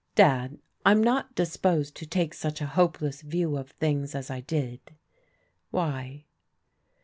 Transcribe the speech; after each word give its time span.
Dad, 0.15 0.57
I'm 0.83 0.99
not 1.03 1.35
disposed 1.35 1.93
to 1.97 2.07
take 2.07 2.33
such 2.33 2.59
a 2.59 2.65
hopeless 2.65 3.21
view 3.21 3.55
of 3.55 3.69
things 3.69 4.15
as 4.15 4.31
I 4.31 4.39
did." 4.41 4.79
"Why?" 5.69 6.25